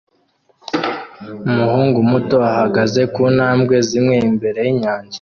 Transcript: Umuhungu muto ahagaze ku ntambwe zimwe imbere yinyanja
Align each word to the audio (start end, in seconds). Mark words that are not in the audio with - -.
Umuhungu 1.47 1.99
muto 2.11 2.37
ahagaze 2.51 3.01
ku 3.13 3.21
ntambwe 3.35 3.75
zimwe 3.87 4.15
imbere 4.29 4.59
yinyanja 4.67 5.09